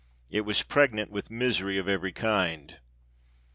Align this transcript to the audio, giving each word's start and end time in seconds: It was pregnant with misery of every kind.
It 0.31 0.41
was 0.41 0.63
pregnant 0.63 1.11
with 1.11 1.29
misery 1.29 1.77
of 1.77 1.87
every 1.87 2.11
kind. 2.11 2.79